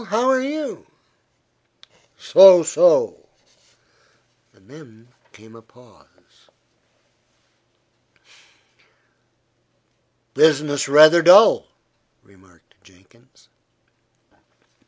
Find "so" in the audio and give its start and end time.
2.17-2.63, 2.63-3.27